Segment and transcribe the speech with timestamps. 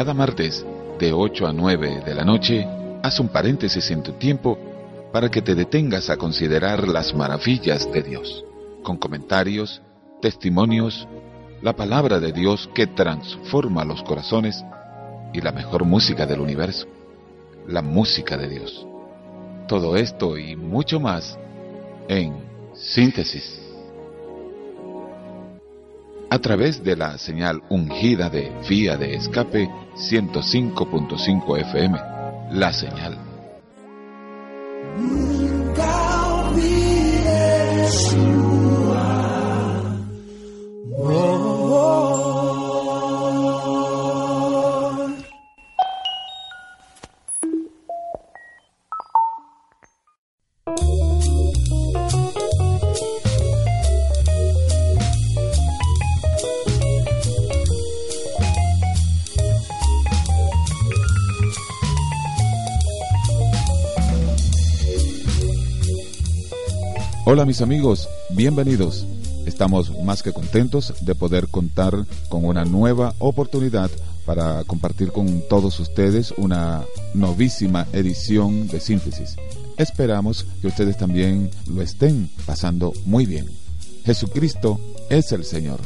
[0.00, 0.64] cada martes,
[0.98, 2.66] de 8 a 9 de la noche,
[3.02, 4.58] haz un paréntesis en tu tiempo
[5.12, 8.42] para que te detengas a considerar las maravillas de Dios,
[8.82, 9.82] con comentarios,
[10.22, 11.06] testimonios,
[11.60, 14.64] la palabra de Dios que transforma los corazones
[15.34, 16.86] y la mejor música del universo,
[17.68, 18.86] la música de Dios.
[19.68, 21.38] Todo esto y mucho más
[22.08, 22.36] en
[22.72, 23.69] síntesis.
[26.32, 31.98] A través de la señal ungida de vía de escape 105.5 FM,
[32.52, 33.18] la señal.
[67.32, 69.06] Hola mis amigos, bienvenidos.
[69.46, 71.94] Estamos más que contentos de poder contar
[72.28, 73.88] con una nueva oportunidad
[74.26, 76.82] para compartir con todos ustedes una
[77.14, 79.36] novísima edición de síntesis.
[79.76, 83.46] Esperamos que ustedes también lo estén pasando muy bien.
[84.04, 85.78] Jesucristo es el Señor.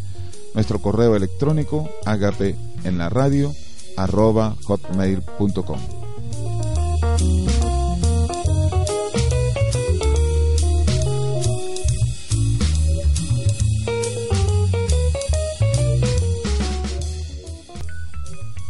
[0.54, 2.54] Nuestro correo electrónico agape
[2.84, 3.52] en la radio
[3.96, 5.78] arroba hotmail.com.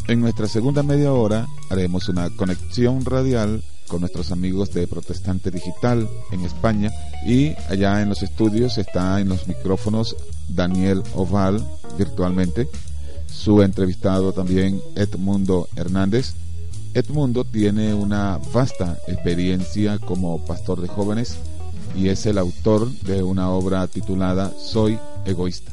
[0.07, 6.09] En nuestra segunda media hora haremos una conexión radial con nuestros amigos de Protestante Digital
[6.31, 6.91] en España
[7.27, 10.15] y allá en los estudios está en los micrófonos
[10.49, 11.67] Daniel Oval
[11.99, 12.69] virtualmente
[13.35, 16.35] su entrevistado también Edmundo Hernández.
[16.95, 21.37] Edmundo tiene una vasta experiencia como pastor de jóvenes
[21.97, 25.73] y es el autor de una obra titulada Soy egoísta.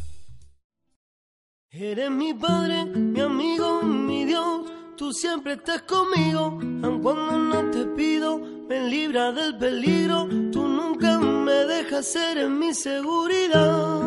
[1.70, 4.66] Eres mi padre, mi amigo, mi Dios,
[4.98, 11.18] tú siempre estás conmigo, aun cuando no te pido, me libra del peligro, tú nunca
[11.20, 14.02] me dejas ser en mi seguridad.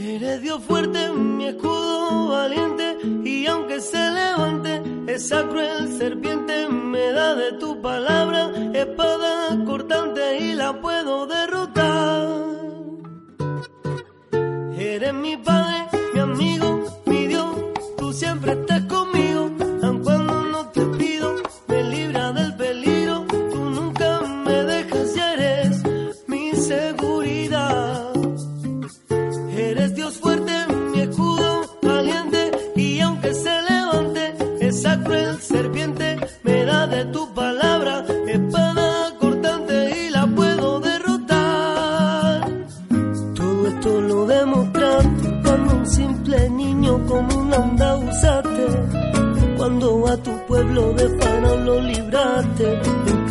[0.00, 7.34] Eres Dios fuerte, mi escudo valiente, y aunque se levante esa cruel serpiente, me da
[7.34, 11.67] de tu palabra espada cortante y la puedo derrotar.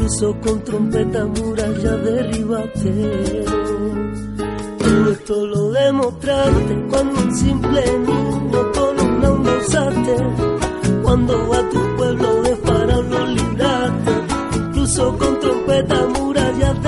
[0.08, 3.44] Incluso con trompeta muralla derribaste.
[4.80, 10.16] Todo esto lo demostraste cuando un simple niño con una onda usaste.
[11.04, 13.32] Cuando a tu pueblo de Faraón lo
[14.56, 16.87] incluso con trompeta muralla derribaste.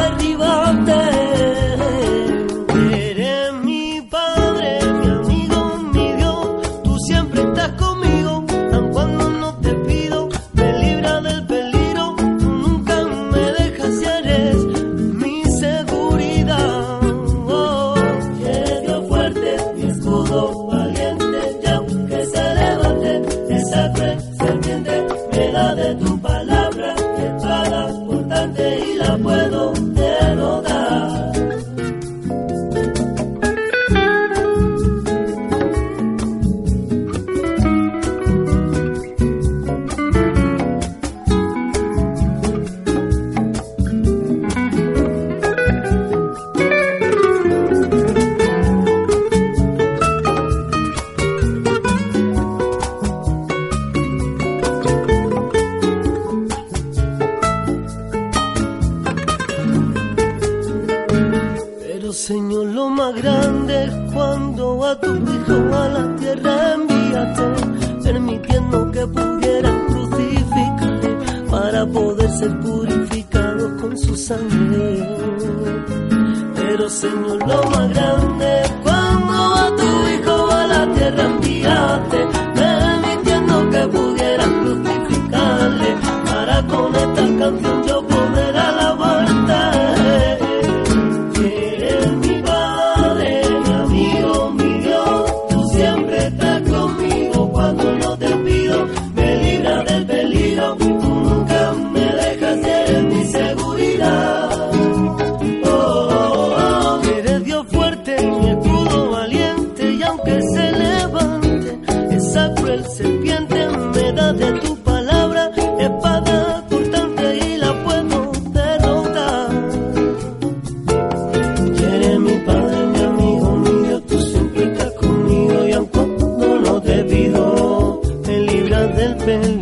[129.39, 129.59] Del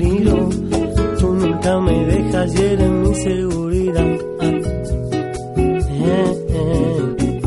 [1.20, 4.18] tú nunca me dejas y eres mi seguridad.
[5.90, 7.42] Eh, eh.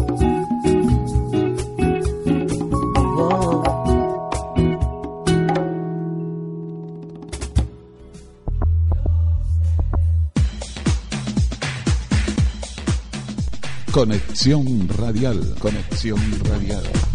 [13.92, 17.09] Conexión radial, conexión radial.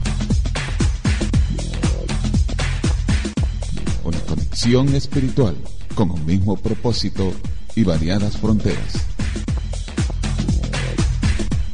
[4.66, 5.54] Conexión espiritual
[5.96, 7.30] con un mismo propósito
[7.78, 8.98] y variadas fronteras.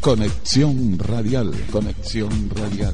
[0.03, 2.91] Conexión radial, conexión radial.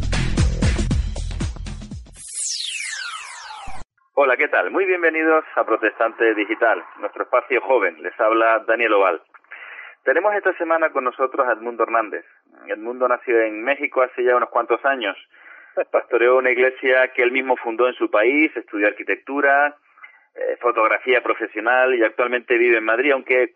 [4.14, 4.70] Hola, ¿qué tal?
[4.70, 7.98] Muy bienvenidos a Protestante Digital, nuestro espacio joven.
[8.04, 9.20] Les habla Daniel Oval.
[10.04, 12.26] Tenemos esta semana con nosotros a Edmundo Hernández.
[12.68, 15.18] Edmundo nació en México hace ya unos cuantos años.
[15.92, 19.76] Pastoreó una iglesia que él mismo fundó en su país, estudió arquitectura,
[20.38, 23.56] eh, fotografía profesional y actualmente vive en Madrid, aunque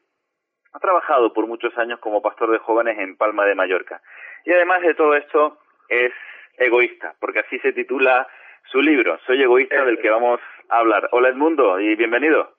[0.73, 4.01] ha trabajado por muchos años como pastor de jóvenes en Palma de Mallorca.
[4.45, 6.11] Y además de todo esto, es
[6.57, 8.27] egoísta, porque así se titula
[8.71, 10.39] su libro, Soy egoísta, del que vamos
[10.69, 11.07] a hablar.
[11.11, 12.55] Hola Edmundo y bienvenido.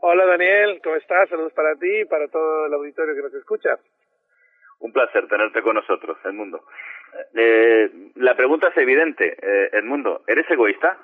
[0.00, 1.28] Hola Daniel, ¿cómo estás?
[1.28, 3.78] Saludos para ti y para todo el auditorio que nos escucha.
[4.80, 6.64] Un placer tenerte con nosotros, Edmundo.
[7.34, 10.96] Eh, la pregunta es evidente, eh, Edmundo, ¿eres egoísta?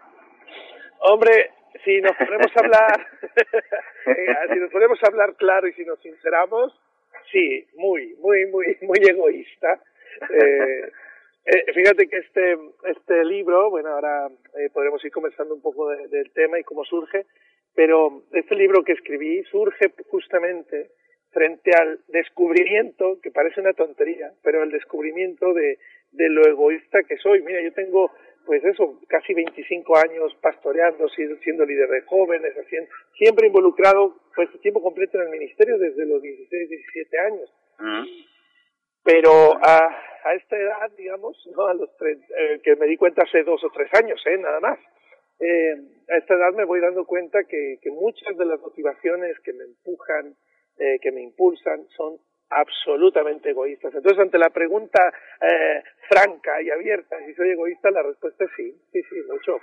[1.00, 1.50] Hombre,
[1.84, 3.06] si nos ponemos a hablar,
[4.06, 6.78] eh, si nos ponemos a hablar claro y si nos sinceramos,
[7.31, 9.81] sí, muy, muy, muy, muy egoísta.
[10.31, 10.90] Eh,
[11.46, 14.28] eh, fíjate que este, este libro, bueno, ahora
[14.58, 17.26] eh, podremos ir conversando un poco de- del tema y cómo surge,
[17.75, 20.90] pero este libro que escribí surge justamente
[21.31, 25.78] frente al descubrimiento, que parece una tontería, pero el descubrimiento de,
[26.12, 27.43] de lo egoísta que soy.
[27.43, 28.11] Mira, yo tengo,
[28.46, 32.88] pues eso, casi 25 años pastoreando, siendo, siendo líder de jóvenes, haciendo,
[33.19, 37.52] siempre involucrado, pues, tiempo completo en el ministerio desde los 16, 17 años.
[39.02, 39.30] Pero
[39.62, 39.88] a,
[40.25, 43.62] a esta edad, digamos, no a los tres, eh, que me di cuenta hace dos
[43.64, 44.78] o tres años, eh, nada más.
[45.38, 45.75] Eh,
[46.09, 49.64] a esta edad me voy dando cuenta que, que muchas de las motivaciones que me
[49.64, 50.35] empujan,
[50.78, 52.18] eh, que me impulsan, son
[52.50, 53.94] absolutamente egoístas.
[53.94, 58.72] Entonces, ante la pregunta eh, franca y abierta, si soy egoísta, la respuesta es sí,
[58.92, 59.58] sí, sí, mucho.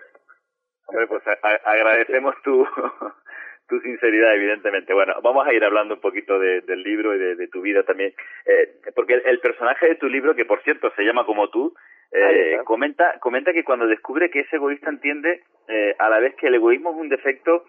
[0.87, 2.65] Hombre, pues a- agradecemos tu,
[3.69, 4.93] tu sinceridad, evidentemente.
[4.93, 7.83] Bueno, vamos a ir hablando un poquito de- del libro y de, de tu vida
[7.83, 8.13] también.
[8.45, 11.73] Eh, porque el, el personaje de tu libro, que por cierto se llama como tú,
[12.11, 16.47] eh, comenta, comenta que cuando descubre que es egoísta entiende eh, a la vez que
[16.47, 17.65] el egoísmo es un defecto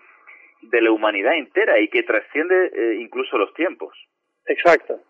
[0.61, 3.97] de la humanidad entera y que trasciende eh, incluso los tiempos.
[4.47, 5.01] Exacto.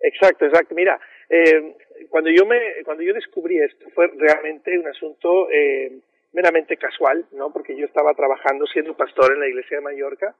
[0.00, 0.74] Exacto, exacto.
[0.74, 1.74] Mira, eh,
[2.10, 6.00] cuando yo me, cuando yo descubrí esto fue realmente un asunto eh,
[6.32, 7.52] meramente casual, ¿no?
[7.52, 10.34] Porque yo estaba trabajando siendo pastor en la iglesia de Mallorca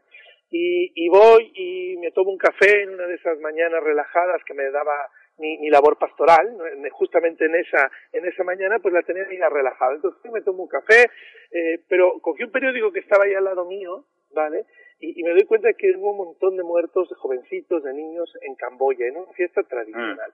[0.50, 4.70] y, voy y me tomo un café en una de esas mañanas relajadas que me
[4.70, 4.92] daba
[5.38, 6.56] mi, mi labor pastoral,
[6.92, 9.94] justamente en esa, en esa mañana pues la tenía ya relajada.
[9.94, 11.10] Entonces me tomo un café,
[11.50, 14.04] eh, pero cogí un periódico que estaba ahí al lado mío,
[14.36, 14.64] ¿vale?
[15.00, 18.30] Y, y me doy cuenta que hubo un montón de muertos, de jovencitos, de niños
[18.42, 20.32] en Camboya, en una fiesta tradicional.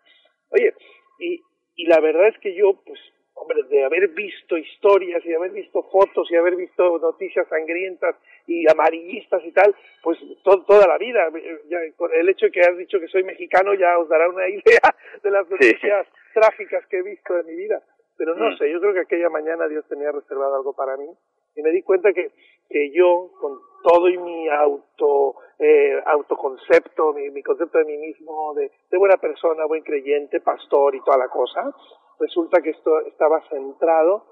[0.50, 0.74] Oye,
[1.18, 1.40] y,
[1.76, 3.00] y la verdad es que yo, pues,
[3.34, 8.14] hombre, de haber visto historias y de haber visto fotos y haber visto noticias sangrientas
[8.46, 11.78] y amarillistas y tal, pues to- toda la vida, eh, ya,
[12.14, 15.30] el hecho de que has dicho que soy mexicano ya os dará una idea de
[15.30, 17.82] las noticias trágicas que he visto en mi vida.
[18.18, 18.58] Pero no Mm.
[18.58, 21.08] sé, yo creo que aquella mañana Dios tenía reservado algo para mí
[21.56, 22.30] y me di cuenta que,
[22.72, 28.54] que yo, con todo y mi auto, eh, autoconcepto, mi, mi concepto de mí mismo,
[28.54, 31.74] de, de buena persona, buen creyente, pastor y toda la cosa,
[32.18, 34.24] resulta que esto estaba centrado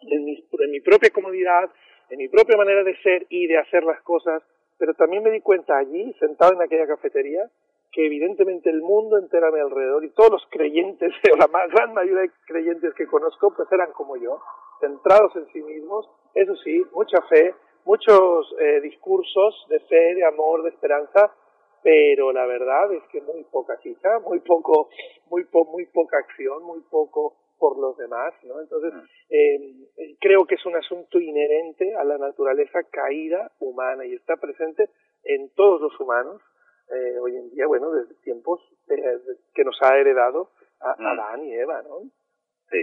[0.00, 1.70] en mi, en mi propia comodidad,
[2.08, 4.42] en mi propia manera de ser y de hacer las cosas,
[4.78, 7.50] pero también me di cuenta allí, sentado en aquella cafetería,
[7.92, 11.68] que evidentemente el mundo entero a mi alrededor y todos los creyentes, o la más,
[11.70, 14.40] gran mayoría de creyentes que conozco, pues eran como yo,
[14.80, 17.54] centrados en sí mismos, eso sí, mucha fe,
[17.86, 21.32] muchos eh, discursos de fe, de amor, de esperanza,
[21.82, 24.90] pero la verdad es que muy poca chicha, muy poco,
[25.30, 28.60] muy, po muy poca acción, muy poco por los demás, ¿no?
[28.60, 28.92] Entonces,
[29.30, 29.58] eh,
[30.20, 34.90] creo que es un asunto inherente a la naturaleza caída humana y está presente
[35.24, 36.42] en todos los humanos
[36.88, 39.18] eh, hoy en día, bueno, desde tiempos eh,
[39.54, 40.50] que nos ha heredado
[40.80, 41.06] a, mm.
[41.06, 42.02] Adán y Eva, ¿no?
[42.70, 42.78] Sí.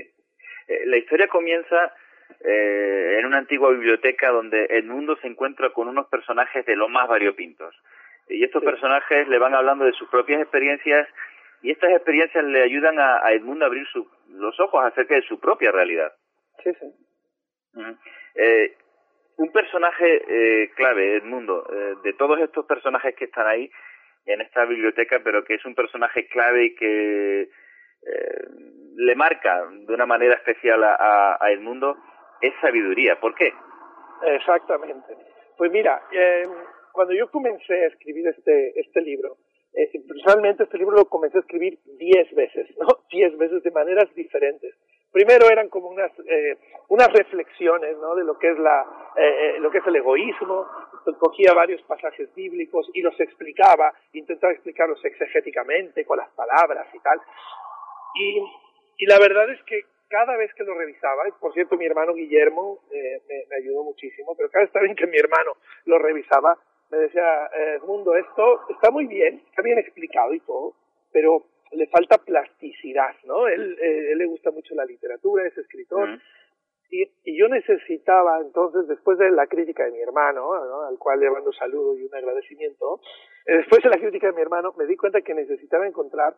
[0.67, 1.93] Eh, la historia comienza
[2.39, 6.89] eh, en una antigua biblioteca donde el mundo se encuentra con unos personajes de lo
[6.89, 7.75] más variopintos.
[8.29, 11.07] Y estos personajes le van hablando de sus propias experiencias
[11.61, 15.21] y estas experiencias le ayudan a, a Edmundo a abrir su, los ojos acerca de
[15.23, 16.11] su propia realidad.
[16.63, 16.85] Sí, sí.
[18.35, 18.75] eh,
[19.37, 23.69] un personaje eh, clave, Edmundo, eh, de todos estos personajes que están ahí
[24.25, 27.49] en esta biblioteca, pero que es un personaje clave y que eh,
[28.95, 31.97] le marca de una manera especial a, a Edmundo,
[32.43, 33.19] es sabiduría.
[33.19, 33.51] ¿Por qué?
[34.25, 35.15] Exactamente.
[35.57, 36.43] Pues mira, eh,
[36.91, 39.37] cuando yo comencé a escribir este, este libro,
[39.73, 42.87] eh, personalmente este libro lo comencé a escribir diez veces, ¿no?
[43.09, 44.75] Diez veces de maneras diferentes.
[45.11, 46.57] Primero eran como unas, eh,
[46.89, 48.15] unas reflexiones, ¿no?
[48.15, 48.85] De lo que es la,
[49.15, 50.67] eh, lo que es el egoísmo.
[51.19, 57.19] Cogía varios pasajes bíblicos y los explicaba, intentaba explicarlos exegéticamente, con las palabras y tal.
[58.15, 58.43] Y,
[58.97, 59.81] y la verdad es que
[60.13, 63.83] cada vez que lo revisaba, y por cierto mi hermano Guillermo eh, me, me, ayudó
[63.83, 65.53] muchísimo, pero cada vez que mi hermano
[65.85, 66.55] lo revisaba,
[66.91, 70.75] me decía, eh, Mundo, esto está muy bien, está bien explicado y todo,
[71.11, 73.47] pero le falta plasticidad, ¿no?
[73.47, 76.19] Él, eh, él le gusta mucho la literatura, es escritor,
[76.91, 80.83] y, y, yo necesitaba entonces, después de la crítica de mi hermano, ¿no?
[80.83, 83.01] al cual le mando saludo y un agradecimiento,
[83.47, 86.35] eh, después de la crítica de mi hermano, me di cuenta que necesitaba encontrar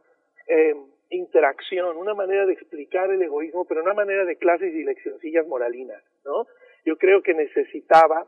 [0.47, 0.75] eh,
[1.09, 6.01] interacción, una manera de explicar el egoísmo, pero una manera de clases y leccioncillas moralinas,
[6.23, 6.47] ¿no?
[6.85, 8.27] Yo creo que necesitaba,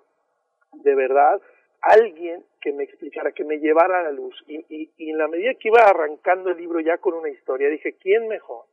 [0.74, 1.41] de verdad,
[1.81, 4.36] alguien que me explicara, que me llevara a la luz.
[4.48, 7.69] Y, y, y, en la medida que iba arrancando el libro ya con una historia,
[7.69, 8.65] dije, ¿quién mejor?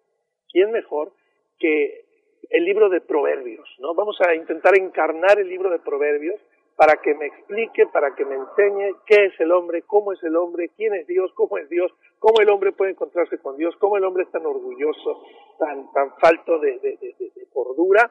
[0.50, 1.12] ¿Quién mejor
[1.58, 2.04] que
[2.50, 3.68] el libro de Proverbios?
[3.78, 3.94] ¿no?
[3.94, 6.40] Vamos a intentar encarnar el libro de Proverbios
[6.76, 10.36] para que me explique, para que me enseñe qué es el hombre, cómo es el
[10.36, 13.96] hombre, quién es Dios, cómo es Dios, cómo el hombre puede encontrarse con Dios, cómo
[13.96, 15.22] el hombre es tan orgulloso,
[15.58, 18.10] tan, tan falto de, de, de, de cordura.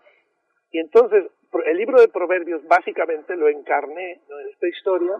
[0.71, 1.25] Y entonces
[1.65, 4.39] el libro de Proverbios básicamente lo encarné ¿no?
[4.39, 5.13] en esta historia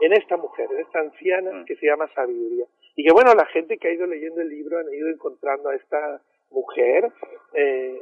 [0.00, 1.64] en esta mujer, en esta anciana mm.
[1.64, 2.66] que se llama Sabiduría.
[2.96, 5.74] Y que bueno, la gente que ha ido leyendo el libro han ido encontrando a
[5.74, 6.20] esta
[6.50, 7.10] mujer,
[7.54, 7.98] eh,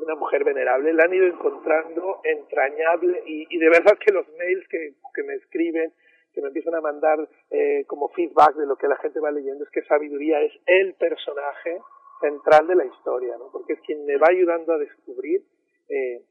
[0.00, 4.66] una mujer venerable, la han ido encontrando entrañable y, y de verdad que los mails
[4.68, 5.92] que, que, me escriben,
[6.32, 9.64] que me empiezan a mandar eh, como feedback de lo que la gente va leyendo,
[9.64, 11.78] es que Sabiduría es el personaje
[12.20, 13.50] central de la historia, ¿no?
[13.52, 15.42] porque es quien me va ayudando a descubrir
[15.88, 16.22] eh,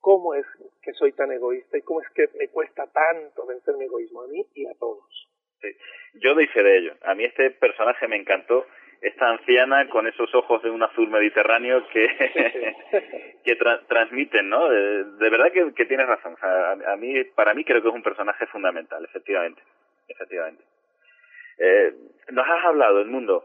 [0.00, 0.46] cómo es
[0.82, 4.28] que soy tan egoísta y cómo es que me cuesta tanto vencer mi egoísmo a
[4.28, 5.28] mí y a todos.
[5.60, 5.68] Sí.
[6.14, 6.92] Yo doy fe de ello.
[7.02, 8.64] A mí este personaje me encantó.
[9.00, 12.08] Esta anciana con esos ojos de un azul mediterráneo que,
[13.44, 14.68] que tra transmiten, ¿no?
[14.68, 16.34] De, de verdad que, que, tienes razón.
[16.34, 19.62] O sea, a, a, mí, para mí creo que es un personaje fundamental, efectivamente.
[20.08, 20.64] Efectivamente.
[21.58, 21.92] Eh,
[22.30, 23.44] nos has hablado, el mundo,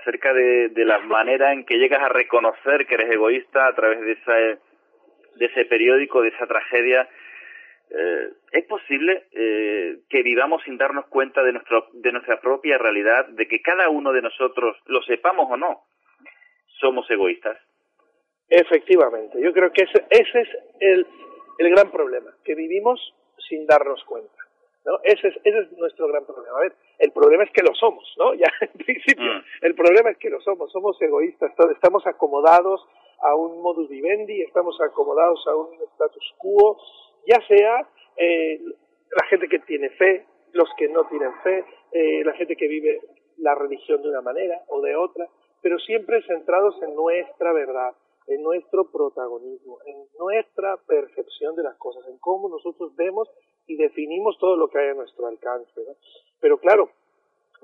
[0.00, 4.00] acerca de, de la manera en que llegas a reconocer que eres egoísta a través
[4.00, 4.58] de esa
[5.38, 7.08] de ese periódico, de esa tragedia,
[7.90, 13.26] eh, ¿es posible eh, que vivamos sin darnos cuenta de, nuestro, de nuestra propia realidad,
[13.28, 15.84] de que cada uno de nosotros, lo sepamos o no,
[16.80, 17.58] somos egoístas?
[18.48, 20.48] Efectivamente, yo creo que ese, ese es
[20.80, 21.06] el,
[21.58, 23.14] el gran problema, que vivimos
[23.48, 24.32] sin darnos cuenta.
[24.84, 24.98] ¿no?
[25.02, 26.56] Ese, es, ese es nuestro gran problema.
[26.56, 28.34] A ver, el problema es que lo somos, ¿no?
[28.34, 29.64] Ya en principio, mm.
[29.66, 32.86] el problema es que lo somos, somos egoístas, estamos acomodados
[33.20, 36.78] a un modus vivendi, estamos acomodados a un status quo,
[37.28, 38.58] ya sea eh,
[39.10, 43.00] la gente que tiene fe, los que no tienen fe, eh, la gente que vive
[43.36, 45.28] la religión de una manera o de otra,
[45.60, 47.92] pero siempre centrados en nuestra verdad,
[48.26, 53.28] en nuestro protagonismo, en nuestra percepción de las cosas, en cómo nosotros vemos
[53.66, 55.82] y definimos todo lo que hay a nuestro alcance.
[56.40, 56.90] Pero claro,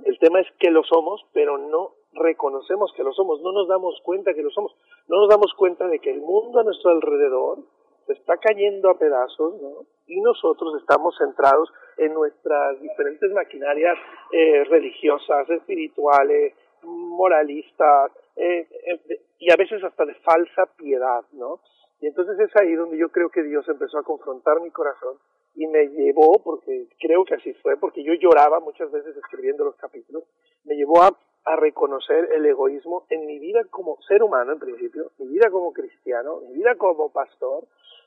[0.04, 4.00] el tema es que lo somos, pero no reconocemos que lo somos, no nos damos
[4.02, 4.74] cuenta que lo somos,
[5.08, 7.58] no nos damos cuenta de que el mundo a nuestro alrededor
[8.06, 9.86] se está cayendo a pedazos, ¿no?
[10.06, 13.96] Y nosotros estamos centrados en nuestras diferentes maquinarias
[14.32, 21.60] eh, religiosas, espirituales, moralistas, eh, eh, y a veces hasta de falsa piedad, ¿no?
[22.00, 25.16] Y entonces es ahí donde yo creo que Dios empezó a confrontar mi corazón
[25.54, 29.76] y me llevó, porque creo que así fue, porque yo lloraba muchas veces escribiendo los
[29.76, 30.24] capítulos,
[30.64, 35.10] me llevó a, a reconocer el egoísmo en mi vida como ser humano en principio,
[35.18, 37.64] mi vida como cristiano, mi vida como pastor,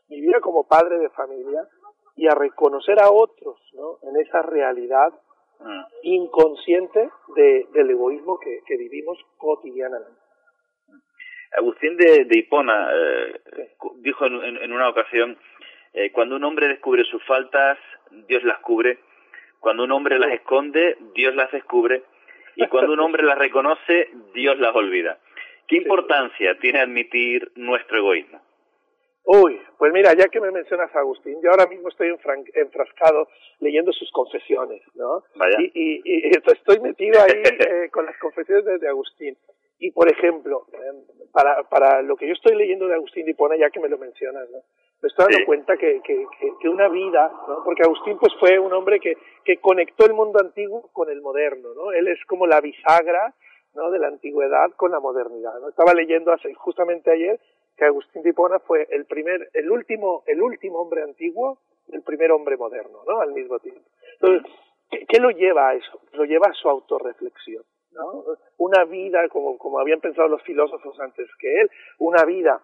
[0.09, 1.67] mi vida como padre de familia
[2.15, 3.99] y a reconocer a otros ¿no?
[4.03, 5.13] en esa realidad
[5.59, 5.81] Mm.
[6.03, 10.19] inconsciente de, del egoísmo que, que vivimos cotidianamente.
[11.57, 13.41] Agustín de, de Hipona eh,
[13.95, 15.37] dijo en una ocasión,
[15.93, 17.79] eh, cuando un hombre descubre sus faltas,
[18.27, 18.99] Dios las cubre,
[19.59, 22.03] cuando un hombre las esconde, Dios las descubre,
[22.57, 25.19] y cuando un hombre las reconoce, Dios las olvida.
[25.67, 28.41] ¿Qué importancia tiene admitir nuestro egoísmo?
[29.25, 33.27] Uy, pues mira, ya que me mencionas a Agustín, yo ahora mismo estoy enfrascado
[33.59, 35.23] leyendo sus confesiones, ¿no?
[35.35, 35.57] Vaya.
[35.59, 39.37] Y, y, y estoy metido ahí eh, con las confesiones de, de Agustín.
[39.79, 43.57] Y por ejemplo, eh, para, para lo que yo estoy leyendo de Agustín de Hipona,
[43.57, 44.59] ya que me lo mencionas, ¿no?
[45.07, 45.45] Estoy dando Sí.
[45.45, 47.63] cuenta que, que, que, que una vida, ¿no?
[47.63, 51.69] porque Agustín pues fue un hombre que, que conectó el mundo antiguo con el moderno,
[51.75, 51.91] ¿no?
[51.91, 53.33] Él es como la bisagra,
[53.75, 53.91] ¿no?
[53.91, 55.69] de la antigüedad con la modernidad, ¿no?
[55.69, 57.39] Estaba leyendo hace, justamente ayer
[57.75, 62.01] que Agustín de Hipona fue el primer, el último, el último hombre antiguo, y el
[62.01, 63.21] primer hombre moderno, ¿no?
[63.21, 63.81] Al mismo tiempo.
[64.19, 64.51] Entonces,
[64.89, 66.01] ¿qué, qué lo lleva a eso?
[66.13, 68.23] Lo lleva a su autorreflexión, ¿no?
[68.57, 72.61] Una vida, como, como habían pensado los filósofos antes que él, una vida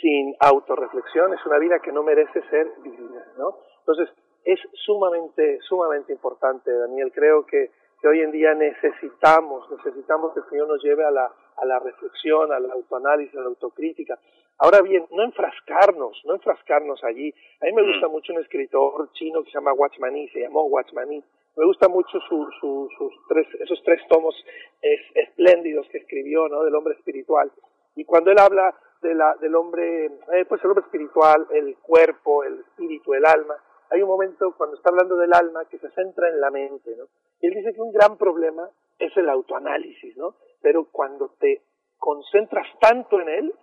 [0.00, 3.58] sin autorreflexión es una vida que no merece ser vivida, ¿no?
[3.80, 4.08] Entonces,
[4.44, 7.10] es sumamente, sumamente importante, Daniel.
[7.14, 11.32] Creo que, que hoy en día necesitamos, necesitamos que el Señor nos lleve a la,
[11.56, 14.18] a la reflexión, al autoanálisis, a la autocrítica.
[14.58, 17.34] Ahora bien, no enfrascarnos, no enfrascarnos allí.
[17.60, 21.24] A mí me gusta mucho un escritor chino que se llama Watchmani, se llamó Watchmani.
[21.56, 24.34] Me gusta mucho su, su, sus tres, esos tres tomos
[24.82, 26.62] es, espléndidos que escribió, ¿no?
[26.64, 27.50] Del hombre espiritual.
[27.96, 32.42] Y cuando él habla de la, del hombre, eh, pues el hombre espiritual, el cuerpo,
[32.42, 33.54] el espíritu, el alma,
[33.90, 37.04] hay un momento cuando está hablando del alma que se centra en la mente, ¿no?
[37.40, 40.34] Y él dice que un gran problema es el autoanálisis, ¿no?
[40.62, 41.62] Pero cuando te
[41.98, 43.54] concentras tanto en él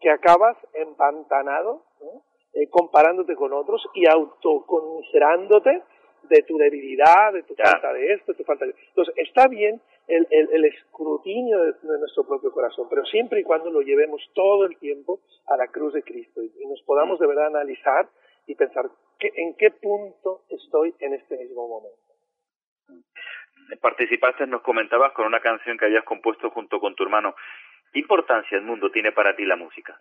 [0.00, 2.22] que acabas empantanado, ¿no?
[2.54, 5.82] eh, comparándote con otros y autoconmiserándote
[6.24, 7.64] de tu debilidad, de tu Ya.
[7.70, 8.74] falta de esto, de tu falta de...
[8.88, 13.44] Entonces, está bien el, el, el escrutinio de, de nuestro propio corazón, pero siempre y
[13.44, 17.18] cuando lo llevemos todo el tiempo a la cruz de Cristo y, y nos podamos
[17.18, 18.08] de verdad analizar
[18.46, 18.88] y pensar
[19.18, 21.96] ¿qué, en qué punto estoy en este mismo momento.
[23.80, 27.34] Participaste, nos comentabas con una canción que habías compuesto junto con tu hermano.
[27.92, 30.00] ¿Qué importancia el mundo tiene para ti la música?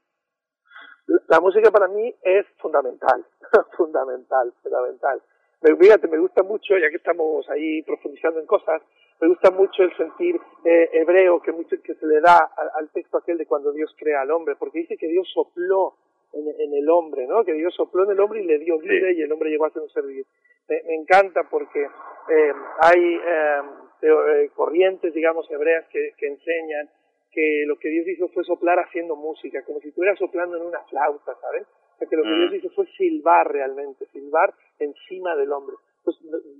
[1.07, 3.25] La, la música para mí es fundamental,
[3.77, 5.21] fundamental, fundamental.
[5.61, 8.81] Me, fíjate, me gusta mucho, ya que estamos ahí profundizando en cosas,
[9.21, 12.89] me gusta mucho el sentir eh, hebreo que, mucho, que se le da al, al
[12.91, 15.95] texto aquel de cuando Dios crea al hombre, porque dice que Dios sopló
[16.33, 17.43] en, en, el hombre, ¿no?
[17.45, 19.17] Que Dios sopló en el hombre y le dio vida Sí.
[19.17, 20.29] y el hombre llegó a ser un ser viviente.
[20.67, 23.61] Me, me encanta porque eh, hay eh,
[24.01, 26.89] teo- eh, corrientes, digamos, hebreas que, que enseñan
[27.31, 30.79] que lo que Dios hizo fue soplar haciendo música, como si estuviera soplando en una
[30.85, 31.63] flauta, ¿sabes?
[31.95, 32.49] O sea, que lo que Mm.
[32.49, 35.75] Dios hizo fue silbar realmente, silbar encima del hombre.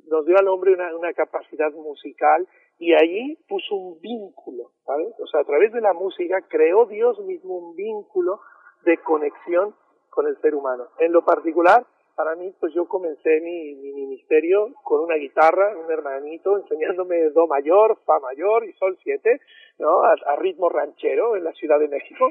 [0.08, 5.14] Nos dio al hombre una, una capacidad musical y allí puso un vínculo, ¿sabes?
[5.20, 8.40] O sea, a través de la música creó Dios mismo un vínculo
[8.84, 9.76] de conexión
[10.10, 10.88] con el ser humano.
[11.00, 11.86] En lo particular,
[12.16, 17.48] para mí, pues yo comencé mi, mi ministerio con una guitarra, un hermanito, enseñándome do
[17.48, 19.42] mayor, fa mayor y sol siete,
[19.80, 20.04] ¿no?
[20.04, 22.30] A, a ritmo ranchero en la Ciudad de México.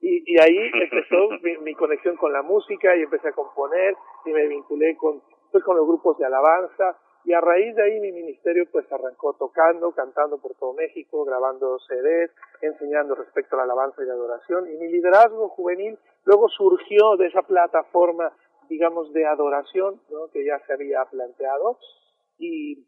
[0.00, 4.30] Y, y ahí empezó mi, mi conexión con la música y empecé a componer y
[4.30, 6.96] me vinculé con, pues, con los grupos de alabanza.
[7.24, 11.76] Y a raíz de ahí mi ministerio pues arrancó tocando, cantando por todo México, grabando
[11.80, 12.30] CDs,
[12.60, 14.70] enseñando respecto a la alabanza y la adoración.
[14.70, 18.32] Y mi liderazgo juvenil luego surgió de esa plataforma,
[18.68, 20.28] digamos, de adoración, ¿no?
[20.30, 21.80] que ya se había planteado.
[22.38, 22.86] Y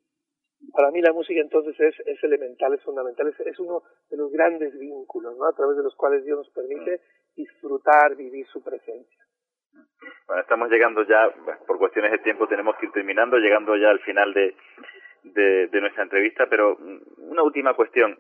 [0.73, 4.31] para mí la música entonces es, es elemental, es fundamental, es, es uno de los
[4.31, 5.47] grandes vínculos, ¿no?
[5.47, 7.01] A través de los cuales Dios nos permite
[7.35, 9.28] disfrutar, vivir su presencia.
[10.27, 11.31] Bueno, estamos llegando ya,
[11.67, 14.55] por cuestiones de tiempo tenemos que ir terminando, llegando ya al final de,
[15.23, 18.19] de, de nuestra entrevista, pero mm, una última cuestión.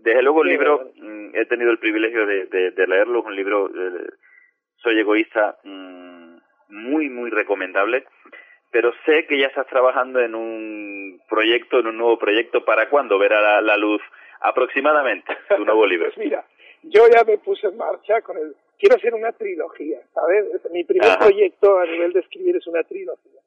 [0.00, 3.36] Desde luego el libro, mm, he tenido el privilegio de, de, de leerlo, es un
[3.36, 4.08] libro, eh,
[4.76, 6.36] Soy egoísta, mm,
[6.68, 8.04] muy, muy recomendable,
[8.70, 13.18] pero sé que ya estás trabajando en un proyecto, en un nuevo proyecto, ¿para cuándo
[13.18, 14.02] verá la, la luz
[14.40, 16.06] aproximadamente tu nuevo libro?
[16.12, 16.44] Pues mira,
[16.82, 18.56] yo ya me puse en marcha con el...
[18.78, 20.46] Quiero hacer una trilogía, ¿sabes?
[20.54, 21.18] Es- Mi primer Ajá.
[21.26, 23.40] proyecto a nivel de escribir es una trilogía.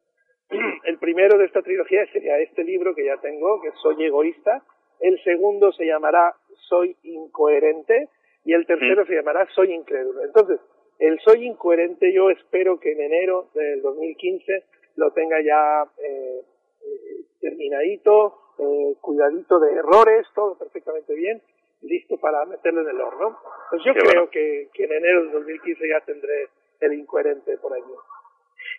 [0.85, 4.63] El primero de esta trilogía sería este libro que ya tengo, que Soy egoísta.
[4.99, 6.33] El segundo se llamará
[6.69, 8.09] Soy incoherente.
[8.45, 10.23] Y el tercero se llamará Soy incrédulo.
[10.23, 10.59] Entonces,
[10.99, 14.63] El Soy Incoherente yo espero que en enero del 2015
[14.95, 16.41] lo tenga ya eh,
[16.81, 21.41] eh, terminadito, eh, cuidadito de errores, todo perfectamente bien,
[21.81, 23.37] listo para meterlo en el horno.
[23.69, 27.93] Pues yo creo que, que, en enero del 2015 ya tendré el incoherente por allí.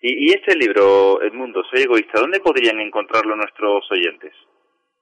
[0.02, 4.32] Y, y este libro, El Mundo, Soy Egoísta, ¿dónde podrían encontrarlo nuestros oyentes?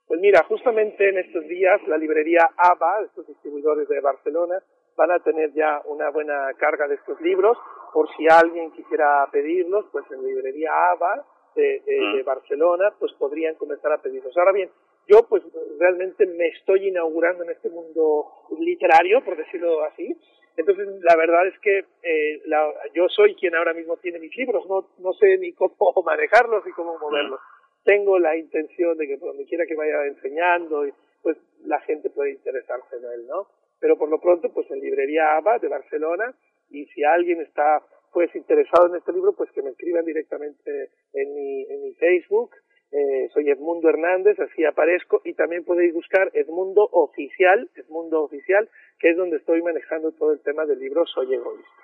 [0.07, 4.63] Pues mira, justamente en estos días la librería ABA, estos distribuidores de Barcelona,
[4.95, 7.57] van a tener ya una buena carga de estos libros,
[7.93, 13.55] por si alguien quisiera pedirlos, pues en la librería ABA de, de, Barcelona, pues podrían
[13.55, 14.35] comenzar a pedirlos.
[14.37, 14.69] Ahora bien,
[15.07, 15.43] yo pues
[15.79, 18.25] realmente me estoy inaugurando en este mundo
[18.59, 20.15] literario, por decirlo así,
[20.57, 24.67] entonces, la verdad es que eh, la, yo soy quien ahora mismo tiene mis libros,
[24.67, 27.39] no, no sé ni cómo manejarlos ni cómo moverlos.
[27.83, 30.83] Tengo la intención de que por donde quiera que vaya enseñando,
[31.21, 33.47] pues la gente puede interesarse en él, ¿no?
[33.79, 36.33] Pero por lo pronto, pues en Librería ABA de Barcelona,
[36.71, 41.35] y si alguien está pues interesado en este libro, pues que me escriban directamente en
[41.35, 42.49] mi, en mi Facebook,
[42.91, 48.69] eh, soy Edmundo Hernández, así aparezco, y también podéis buscar Edmundo Oficial, Edmundo Oficial,
[48.99, 51.83] que es donde estoy manejando todo el tema del libro Soy Egoísta.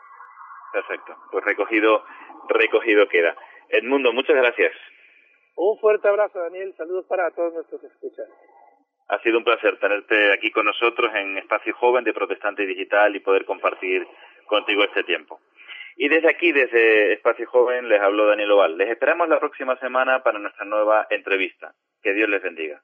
[0.72, 2.04] Perfecto, pues recogido,
[2.50, 3.36] recogido queda.
[3.70, 4.72] Edmundo, muchas gracias.
[5.56, 8.28] Un fuerte abrazo, Daniel, saludos para todos nuestros escuchas.
[9.10, 13.20] Ha sido un placer tenerte aquí con nosotros en Espacio Joven de Protestante Digital y
[13.20, 14.08] poder compartir
[14.48, 15.40] contigo este tiempo.
[15.96, 18.78] Y desde aquí, desde Espacio Joven, les habló Daniel Oval.
[18.78, 21.74] Les esperamos la próxima semana para nuestra nueva entrevista.
[22.02, 22.82] Que Dios les bendiga.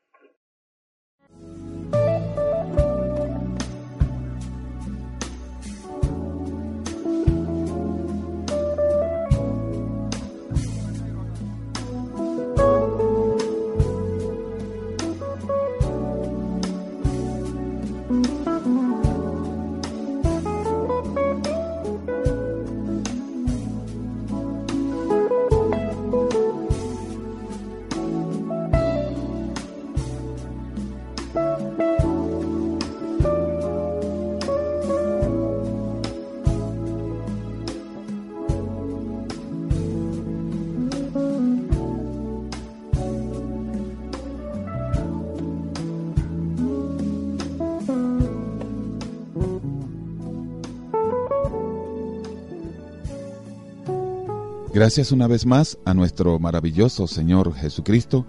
[54.80, 58.26] Gracias una vez más a nuestro maravilloso Señor Jesucristo,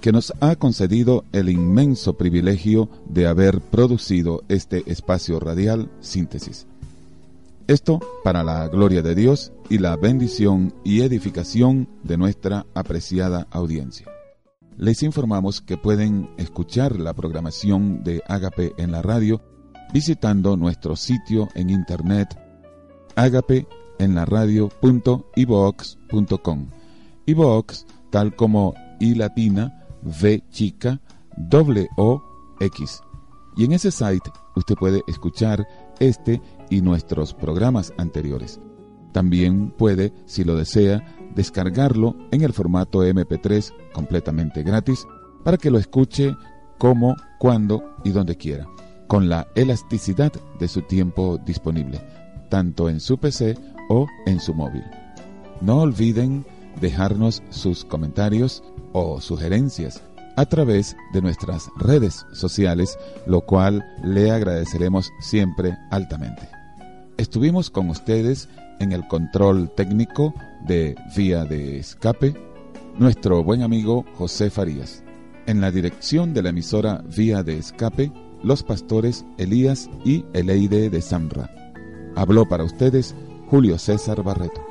[0.00, 6.66] que nos ha concedido el inmenso privilegio de haber producido este espacio radial síntesis.
[7.66, 14.06] Esto para la gloria de Dios y la bendición y edificación de nuestra apreciada audiencia.
[14.78, 19.42] Les informamos que pueden escuchar la programación de Ágape en la radio
[19.92, 22.38] visitando nuestro sitio en internet
[23.16, 23.66] agape
[24.00, 26.66] en la radio.ivox.com.
[27.26, 31.00] iVox, tal como I latina, V chica,
[31.36, 32.22] W O
[32.60, 33.02] X.
[33.56, 35.66] Y en ese site usted puede escuchar
[35.98, 38.60] este y nuestros programas anteriores.
[39.12, 45.06] También puede, si lo desea, descargarlo en el formato MP3 completamente gratis
[45.44, 46.36] para que lo escuche
[46.78, 48.66] como, cuando y donde quiera,
[49.06, 52.00] con la elasticidad de su tiempo disponible,
[52.48, 53.56] tanto en su PC
[53.90, 54.84] o en su móvil.
[55.60, 56.46] No olviden
[56.80, 60.00] dejarnos sus comentarios o sugerencias
[60.36, 66.48] a través de nuestras redes sociales, lo cual le agradeceremos siempre altamente.
[67.18, 68.48] Estuvimos con ustedes
[68.78, 70.32] en el control técnico
[70.66, 72.34] de Vía de Escape,
[72.96, 75.02] nuestro buen amigo José Farías.
[75.46, 81.02] En la dirección de la emisora Vía de Escape, los pastores Elías y Eleide de
[81.02, 81.50] Samra.
[82.16, 83.14] Habló para ustedes
[83.50, 84.64] Julio César Barreto.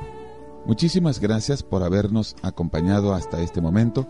[0.64, 4.06] Muchísimas gracias por habernos acompañado hasta este momento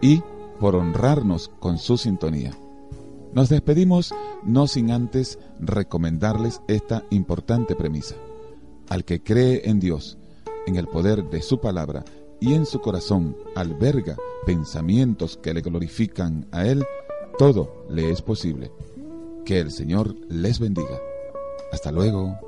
[0.00, 0.22] y
[0.58, 2.50] por honrarnos con su sintonía.
[3.32, 8.16] Nos despedimos no sin antes recomendarles esta importante premisa.
[8.88, 10.18] Al que cree en Dios,
[10.66, 12.04] en el poder de su palabra
[12.40, 16.84] y en su corazón alberga pensamientos que le glorifican a Él,
[17.38, 18.72] todo le es posible.
[19.44, 20.98] Que el Señor les bendiga.
[21.70, 22.47] Hasta luego.